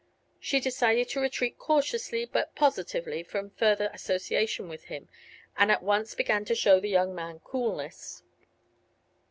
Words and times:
She 0.39 0.59
decided 0.59 1.09
to 1.09 1.19
retreat 1.19 1.59
cautiously 1.59 2.25
but 2.25 2.55
positively 2.55 3.21
from 3.21 3.51
further 3.51 3.91
association 3.93 4.67
with 4.67 4.85
him, 4.85 5.09
and 5.55 5.71
at 5.71 5.83
once 5.83 6.15
began 6.15 6.43
to 6.45 6.55
show 6.55 6.79
the 6.79 6.89
young 6.89 7.13
man 7.13 7.39
coolness. 7.41 8.23